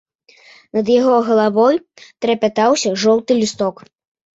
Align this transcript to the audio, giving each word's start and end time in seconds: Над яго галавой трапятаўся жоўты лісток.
Над 0.77 0.85
яго 0.93 1.19
галавой 1.29 1.75
трапятаўся 2.27 2.99
жоўты 3.07 3.31
лісток. 3.47 3.75